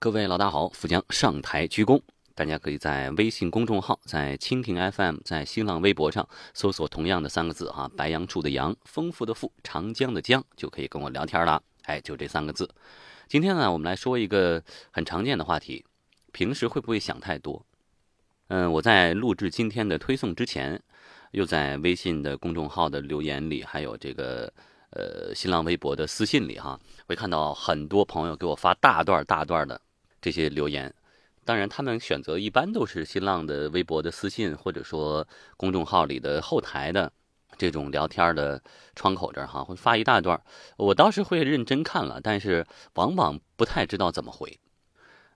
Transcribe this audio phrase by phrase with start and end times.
[0.00, 2.00] 各位老大好，富江上台鞠躬。
[2.32, 11.60] 大家可以在微信公众号、在蜻蜓 FM、在新浪微博上搜索同样的三个字哈，白杨处的杨，丰富的富，长江的江，就可以跟我聊天了。
[11.82, 12.72] 哎，就这三个字。
[13.26, 15.84] 今天呢，我们来说一个很常见的话题：
[16.30, 17.66] 平时会不会想太多？
[18.46, 20.80] 嗯，我在录制今天的推送之前，
[21.32, 24.52] 又在微信的公众号的留言里，还有这个
[24.90, 26.78] 呃新浪微博的私信里哈，
[27.08, 29.80] 会看到很多朋友给我发大段大段的。
[30.20, 30.92] 这些留言，
[31.44, 35.26] 当然他们选择一般都是新浪的微博的私信，或者说
[35.56, 37.10] 公众号里的后台的
[37.56, 38.62] 这种聊天的
[38.94, 40.40] 窗口这儿哈，会发一大段。
[40.76, 44.58] 我倒是会认真看了，但是往往不太知道怎么回。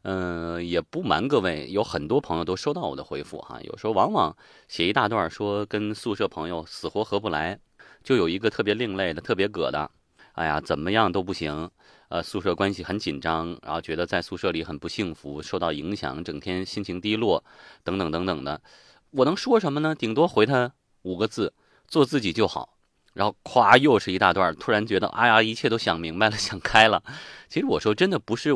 [0.02, 3.60] 嗯，也不瞒各位，有很多朋友都收到我的回复哈。
[3.62, 7.60] 有时候往往写一大段，说跟宿舍朋友死活合不来，
[8.02, 9.88] 就有一个特别另类的、特别葛的，
[10.32, 11.70] 哎呀，怎么样都不行。
[12.08, 17.42] 呃，宿舍关系很紧张，然后觉得在宿舍里很不幸福，受到影响，整天心情低落，
[17.82, 18.60] 等等等等的。
[19.12, 19.94] 我能说什么呢？
[19.94, 21.54] 顶多回他五个字：
[21.88, 22.76] 做自己就好。
[23.14, 27.02] 然后咵又是一大段，突然觉得哎呀，一切都想明白了， 想开了。
[27.48, 28.52] 其实我说真的不是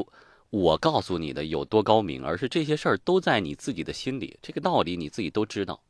[0.50, 5.80] 我告诉你的有多高明，而是这些事儿都在你自己的心里，这个道理你自己都知道，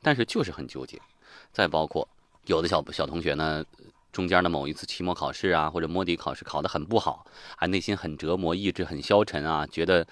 [0.00, 0.98] 但是就是很纠结。
[1.52, 2.08] 再包括
[2.46, 3.62] 有的小小同学呢。
[4.12, 7.24] 中间的某一次期末考试啊，或者摸底考试考得很不好，
[7.56, 10.06] 还内心很折磨，意志很消沉啊，觉得，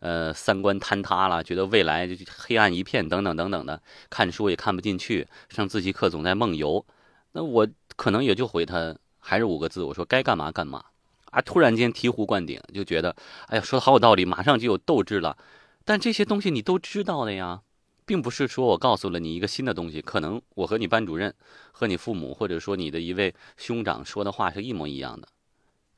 [0.00, 6.84] 呃，三观坍塌了，觉得未来就黑暗一片，等等等等的，看书也看不进去，上自习课总在梦游，
[7.32, 10.84] 那我可能也就回他还是五个字，我说该干嘛干嘛，
[11.30, 13.14] 啊，突然间醍醐灌顶，就觉得，
[13.46, 15.36] 哎呀，说的好有道理，马上就有斗志了，
[15.84, 17.62] 但这些东西你都知道的呀。
[18.06, 21.32] 并不是说我告诉了你一个新的东西，可能我和你班主任、
[21.72, 25.28] 和你父母，或者说你的一位兄长说的话是一模一样的。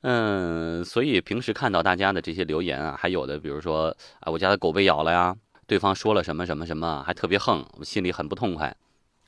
[0.03, 8.77] 嗯，所以平时看到大家的这些留言啊，还有的比如说啊，我家的狗被咬了呀，对方说了什么什么什么，还特别横，我心里很不痛快。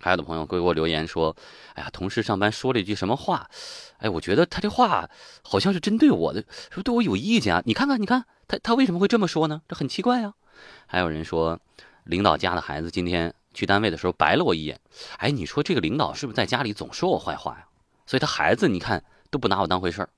[0.01, 1.35] 还有的朋友给我留言说，
[1.75, 3.51] 哎呀，同事上班说了一句什么话，
[3.97, 5.11] 哎，我觉得他这话
[5.43, 7.63] 好像是针对我的，是对我有意见啊。
[7.67, 9.63] 你看看，你看他他为什么会这么说呢？
[9.67, 10.35] 这很奇怪呀。
[10.87, 11.59] 还有人说。
[12.09, 14.81] 领导家的孩子今天去单位的时候白了我一眼，
[15.19, 17.67] 哎，你说这个领导是不是在家里总说我坏话呀？
[18.07, 20.09] 所以他孩子你看都不拿我当回事儿。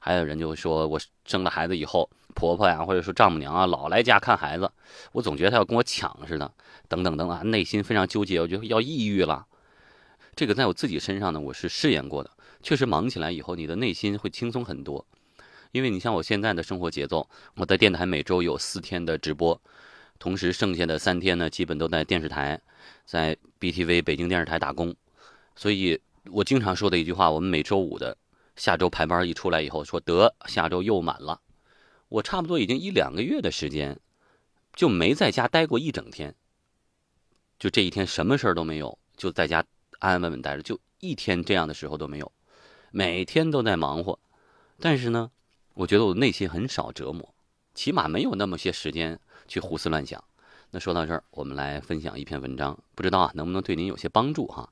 [0.00, 4.68] 还有人就说我生了孩子以后，婆婆呀或者说丈母娘啊老来家看孩子，
[5.12, 6.52] 我总觉得他要跟我抢似的，
[6.88, 9.46] 等等等等，内心非常纠结，我觉得要抑郁了。
[10.34, 12.30] 这个在我自己身上呢，我是试验过的，
[12.60, 15.06] 确实忙起来以后，你的内心会轻松很多，
[15.70, 19.60] 因为你像我现在的生活节奏，我在电台每周有四天的直播。
[20.18, 22.60] 同时，剩下的三天呢，基本都在电视台，
[23.04, 24.94] 在 BTV 北京电视台打工。
[25.54, 26.00] 所以
[26.30, 28.16] 我经常说的一句话：我们每周五的
[28.56, 31.40] 下周排班一出来以后，说得下周又满了。
[32.08, 33.98] 我差不多已经一两个月的时间，
[34.74, 36.34] 就没在家待过一整天。
[37.58, 39.64] 就这一天什么事儿都没有，就在家
[39.98, 42.30] 安安稳稳待着，就一天这样的时候都没有。
[42.90, 44.18] 每天都在忙活，
[44.78, 45.30] 但是呢，
[45.74, 47.34] 我觉得我内心很少折磨，
[47.76, 49.20] 起码没有那么些时间。
[49.48, 50.20] 去胡思乱想。
[50.72, 54.68] 那说到这儿，我们来分享一篇文章，不知道啊能不能对您有些帮助哈？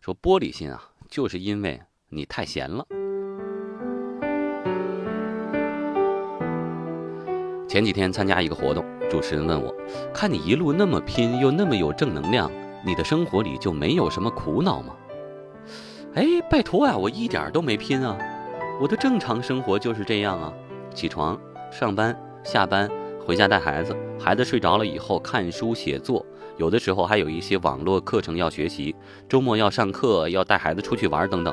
[0.00, 2.84] 说玻璃心啊，就是因为你太闲了。
[7.68, 9.72] 前几天参加一个活动，主持人问我
[10.12, 12.50] ：“看你一路那么拼，又那么有正能量，
[12.84, 14.96] 你的生活里就没有什么苦恼吗？”
[16.14, 18.18] 哎，拜托啊，我一点都没拼啊，
[18.80, 20.52] 我的正常生活就是这样啊，
[20.92, 21.40] 起床、
[21.70, 22.88] 上班、下班。
[23.26, 26.24] 回家带孩子，孩子睡着了以后看书写作，
[26.58, 28.94] 有的时候还有一些网络课程要学习，
[29.28, 31.52] 周末要上课，要带孩子出去玩等等。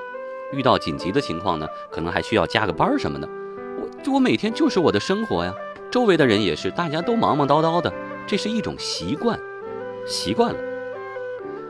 [0.51, 3.27] 遇到紧急的情况呢，可能还需要加个班什么的。
[4.05, 5.51] 我我每天就是我的生活呀，
[5.89, 7.91] 周围的人也是，大家都忙忙叨叨的，
[8.27, 9.39] 这是一种习惯，
[10.05, 10.59] 习惯了，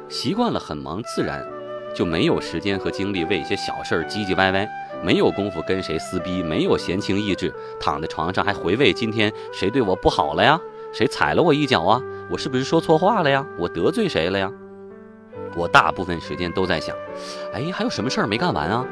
[0.10, 1.48] 习惯了很忙，自然
[1.96, 4.68] 就没有时间和精力为一些小事儿唧唧歪歪。
[5.04, 10.60] 没有功夫跟谁撕逼，没有闲情逸致，躺在床上还回味今天谁对我不好了呀？
[10.94, 12.02] 谁踩了我一脚啊？
[12.30, 13.46] 我是不是说错话了呀？
[13.60, 14.50] 我得罪谁了呀？
[15.56, 16.96] 我大部分时间都在想，
[17.54, 18.86] 哎，还有什么事儿没干完啊？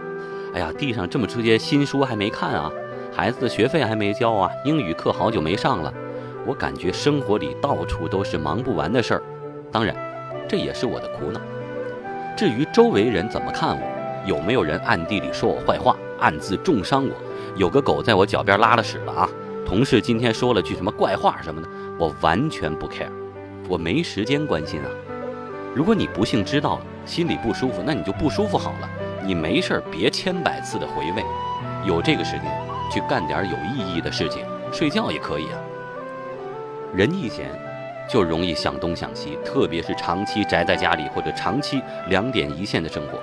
[0.54, 2.70] 哎呀，地上这么这些新书还没看啊？
[3.14, 4.50] 孩子的学费还没交啊？
[4.66, 5.94] 英语课好久没上了。
[6.46, 9.24] 我感觉生活里到处都是忙不完的事儿，
[9.72, 9.96] 当然，
[10.50, 11.40] 这也是我的苦恼。
[12.36, 13.91] 至于周围人怎么看我？
[14.26, 17.12] 有没有人暗地里说我坏话，暗自重伤我？
[17.56, 19.30] 有个狗在我脚边拉了屎了啊！
[19.66, 23.12] 同事今天说了句什么怪话什么的，我完全不 care，
[23.68, 24.88] 我没时间关心啊。
[25.74, 28.90] 如果你不幸知道了，心里不舒服，那你就不舒服好了。
[29.26, 31.24] 你没事儿别千百次的回味，
[31.86, 32.44] 有这个时间
[32.92, 35.60] 去干点有意义的事情，睡觉也可以啊。
[36.94, 37.50] 人一闲，
[38.10, 43.20] 就容易想东想西，特别是长期宅在家里或者长期两点一线的生活，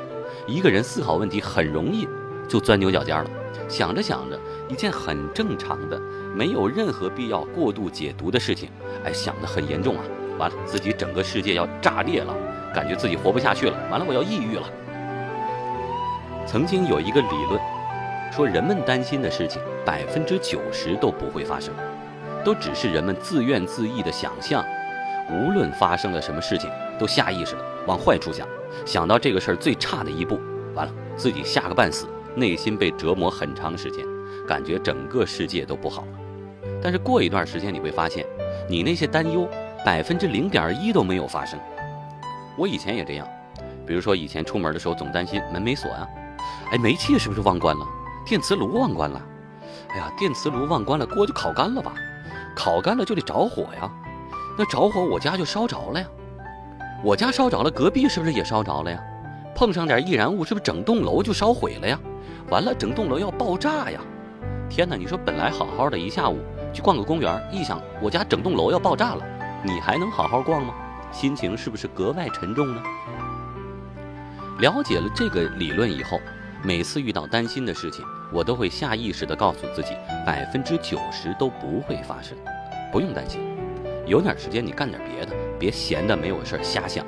[0.46, 2.08] 一个人思考问题很容易
[2.48, 3.30] 就钻牛角尖了。
[3.68, 4.38] 想着想着，
[4.68, 6.00] 一件很正常的、
[6.34, 8.70] 没有任何必要过度解读的事情，
[9.04, 10.02] 哎，想得很严重啊！
[10.38, 12.34] 完了，自己整个世界要炸裂了，
[12.74, 13.76] 感觉自己活不下去了。
[13.90, 14.62] 完了，我要抑郁了。
[16.46, 17.60] 曾经有一个理论，
[18.32, 21.74] 说人们担心的事情百分之九十都不会发生，
[22.42, 24.64] 都只是人们自怨自艾的想象。
[25.30, 28.48] 无论发生了什么事情，都下意识的往坏处想，
[28.84, 30.38] 想到这个事儿最差的一步，
[30.74, 34.04] 完了，自己吓个半死，内心被折磨很长时间，
[34.46, 36.08] 感觉整个世界都不好了。
[36.82, 38.24] 但是过一段时间，你会发现，
[38.68, 39.48] 你那些担忧
[39.84, 41.58] 百分之零点一都没有发生。
[42.56, 43.26] 我以前也这样，
[43.86, 46.06] 比如说以前出门的时候总担心门没锁呀。
[46.70, 47.84] 哎，煤气是不是忘关了？
[48.26, 49.20] 电磁炉忘关了？
[49.90, 51.94] 哎呀，电磁炉忘关了，锅就烤干了吧？
[52.54, 53.90] 烤干了就得着火呀，
[54.58, 56.06] 那着火我家就烧着了呀。
[57.02, 59.00] 我家烧着了，隔壁是不是也烧着了呀？
[59.54, 61.98] 碰上点易燃物，是不是整栋楼就烧毁了呀？
[62.50, 64.00] 完了，整栋楼要爆炸呀！
[64.68, 66.38] 天哪，你说本来好好的一下午
[66.72, 69.24] 去逛个公园，一想我家整栋楼要爆炸了，
[69.62, 70.74] 你还能好好逛吗？
[71.12, 72.82] 心情是不是格外沉重呢？
[74.60, 76.20] 了解了这个理论以后。
[76.60, 79.94] 每次遇到担心的事情，我都会下意识地告诉自己，
[80.26, 82.36] 百分之九十都不会发生，
[82.90, 83.40] 不用担心。
[84.06, 87.04] 有点时间你干点别的，别闲的没有事儿瞎想。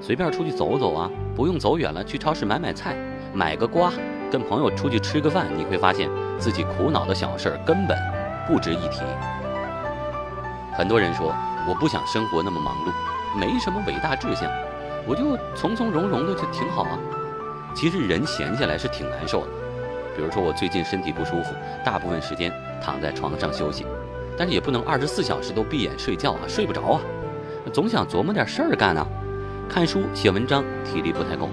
[0.00, 2.96] 随便出去走走啊，不用走远了，去超市买买菜，
[3.32, 3.90] 买个瓜，
[4.30, 6.08] 跟朋友出去吃个饭，你会发现
[6.38, 7.96] 自己苦恼的小事儿根本
[8.46, 9.00] 不值一提。
[10.72, 11.34] 很多人说
[11.66, 14.48] 我不想生活那么忙碌，没什么伟大志向，
[15.06, 16.98] 我就从从容容的就挺好啊。
[17.74, 19.48] 其实人闲下来是挺难受的，
[20.14, 21.54] 比如说我最近身体不舒服，
[21.84, 23.84] 大部分时间躺在床上休息，
[24.36, 27.00] 但是也不能二十四小时都闭眼睡觉啊，睡不着啊，
[27.72, 29.06] 总想琢磨点事儿干啊，
[29.68, 31.48] 看书写文章体力不太够，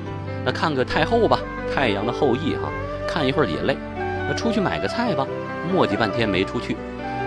[0.45, 1.39] 那看个太后吧，
[1.73, 2.69] 《太阳的后裔》哈，
[3.07, 3.75] 看一会儿也累，
[4.27, 5.27] 那出去买个菜吧，
[5.71, 6.77] 磨叽半天没出去，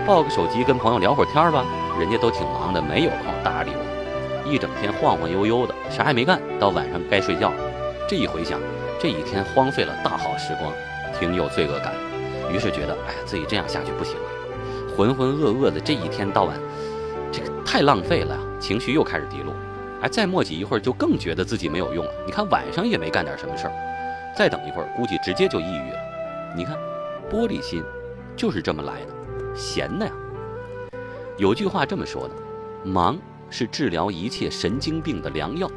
[0.05, 1.65] 抱个手机跟朋友聊会儿天吧，
[1.99, 7.57] 人家都挺忙的，没有空搭理我，一整天晃晃悠悠的，啥也没干，到晚上该睡觉了，
[8.07, 8.59] 这一回想。
[8.99, 10.73] 这一天荒废了大好时光，
[11.19, 11.93] 挺有罪恶感。
[12.51, 16.57] 于是觉得，哎，自己这样下去不行了，浑浑噩噩的这一天到晚，
[17.31, 18.41] 这个太浪费了呀。
[18.59, 19.53] 情绪又开始低落，
[20.01, 22.11] 哎，再磨叽一会儿就更觉得自己没有用了。
[22.25, 23.73] 你看晚上也没干点什么事儿，
[24.37, 25.99] 再等一会儿估计直接就抑郁了。
[26.55, 26.77] 你看，
[27.31, 27.83] 玻璃心
[28.35, 30.11] 就是这么来的，闲的呀。
[31.37, 32.33] 有句话这么说的：
[32.83, 33.17] 忙
[33.49, 35.69] 是治疗一切神经病的良药。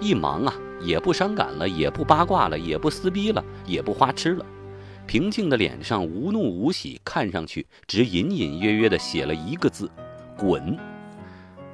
[0.00, 0.54] 一忙啊。
[0.78, 4.44] 也不伤感了，也不八卦了，也不撕逼了，也不花痴了，
[5.06, 9.90] 平静的脸上无怒无喜，看上去只隐隐约约的写了一个字：
[10.36, 10.78] 滚。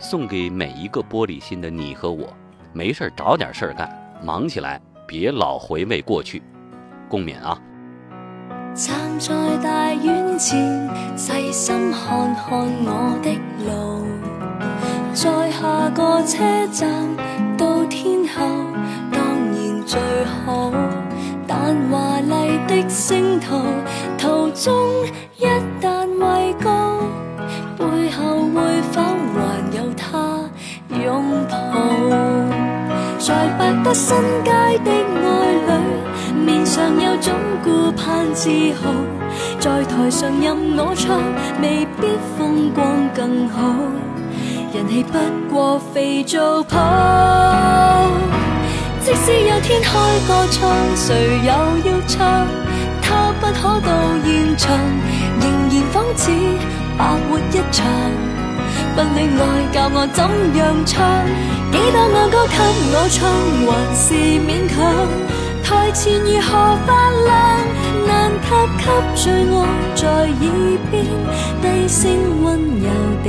[0.02, 2.26] 送给每一个玻璃心的你和我，
[2.72, 3.88] 没事找点事儿干，
[4.20, 6.42] 忙起来，别老回味过去。
[7.08, 7.56] 共勉啊！
[8.74, 9.32] 站在
[9.62, 12.50] 大院前，细心看看
[12.84, 13.30] 我的
[13.64, 14.04] 路，
[15.14, 16.90] 在下个车站
[17.56, 18.42] 到天后。
[19.12, 20.72] 当然最好，
[21.46, 23.62] 但华丽的星途
[24.18, 25.06] 途中
[25.36, 25.44] 一
[25.80, 26.41] 旦畏
[33.32, 34.50] 在百德新街
[34.84, 37.32] 的爱侣，面上有种
[37.64, 38.92] 顾盼自豪，
[39.58, 41.18] 在台上任我唱，
[41.62, 42.84] 未必风光
[43.14, 43.62] 更好，
[44.74, 45.18] 人气不
[45.50, 46.76] 过肥皂泡。
[49.00, 49.98] 即使有天开
[50.28, 52.46] 个唱，谁又要唱？
[53.00, 53.92] 他不可到
[54.26, 54.76] 现场，
[55.40, 56.30] 仍然仿似
[56.98, 57.86] 白活一场。
[58.94, 60.22] 不恋爱教我怎
[60.58, 61.00] 样唱？
[61.72, 62.56] 几多爱歌给
[62.92, 63.20] 我唱，
[63.66, 64.76] 还是勉强。
[65.64, 66.88] 台前如何发
[67.24, 67.32] 亮？
[68.06, 68.10] 难
[68.42, 68.84] 及给
[69.14, 69.56] 最爱
[69.94, 70.92] 在耳边
[71.62, 72.00] 低声
[72.42, 72.46] 温
[72.80, 72.86] 柔
[73.24, 73.26] 地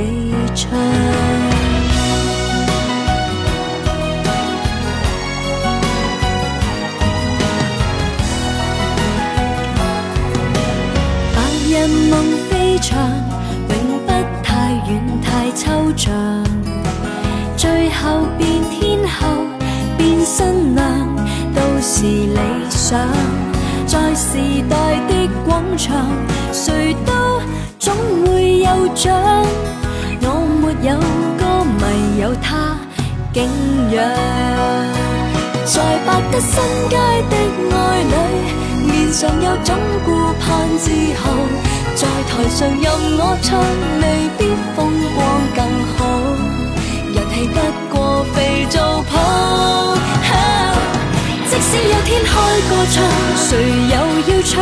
[0.54, 1.43] 唱。
[22.94, 23.08] 想。
[23.86, 24.38] 在时
[24.70, 24.76] 代
[25.08, 26.06] 的广场，
[26.52, 27.12] 谁都
[27.78, 27.92] 总
[28.26, 29.12] 会有奖。
[30.22, 30.26] 我
[30.60, 30.96] 没有
[31.38, 31.42] 歌
[31.80, 31.82] 迷，
[32.22, 32.78] 有他
[33.32, 33.36] 敬
[33.90, 33.96] 仰。
[35.64, 35.74] 在
[36.06, 36.52] 百德新
[36.88, 36.96] 街
[37.30, 37.32] 的
[37.74, 37.76] 爱
[38.12, 38.14] 侣，
[38.86, 39.74] 面上有种
[40.04, 40.08] 顾
[40.40, 40.44] 盼
[40.78, 41.22] 自豪。
[41.96, 42.84] 在台上任
[43.18, 43.60] 我唱，
[44.00, 44.04] 未
[44.38, 44.43] 必
[52.04, 52.30] 天开
[52.68, 53.02] 个唱，
[53.36, 53.48] 谁
[53.90, 53.96] 又
[54.28, 54.52] 要唱？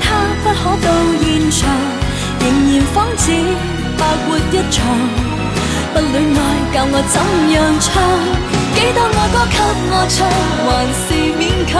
[0.00, 0.06] 他
[0.42, 0.88] 不可到
[1.22, 1.58] 现场，
[2.40, 3.32] 仍然仿似
[3.98, 4.78] 白活一场。
[5.92, 6.38] 不恋爱
[6.72, 7.16] 教我怎
[7.52, 7.88] 样唱？
[8.74, 9.56] 几多爱歌给
[9.90, 10.18] 我唱，
[10.66, 11.06] 还是
[11.38, 11.74] 勉强。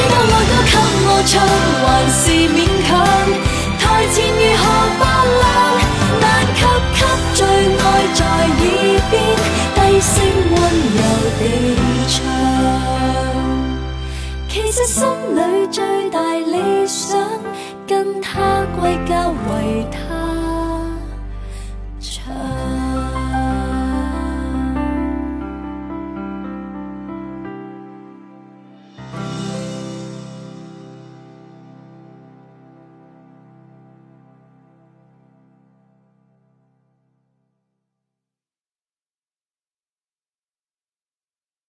[0.00, 0.74] 几多爱歌给
[1.06, 1.32] 我唱，
[1.84, 2.22] 还是
[2.56, 2.88] 勉强。
[3.78, 4.62] 台前如何
[4.98, 5.02] 发
[5.40, 5.44] 亮？
[6.20, 6.24] 难
[6.56, 6.58] 给
[6.96, 6.98] 给
[7.34, 7.38] 最
[7.76, 7.78] 爱
[8.14, 8.74] 在耳
[9.10, 9.12] 边
[9.74, 10.12] 低声
[10.50, 10.58] 温
[10.96, 11.00] 柔
[11.38, 11.42] 地
[12.08, 12.12] 唱。
[14.48, 14.98] 其实心
[15.36, 15.38] 里
[15.70, 15.78] 最
[16.10, 16.54] 大理
[16.86, 17.08] 想，
[17.86, 20.19] 跟他归家为他。